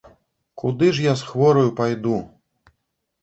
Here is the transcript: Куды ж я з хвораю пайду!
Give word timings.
Куды 0.61 0.87
ж 0.99 1.03
я 1.03 1.13
з 1.19 1.27
хвораю 1.27 1.69
пайду! 1.79 2.17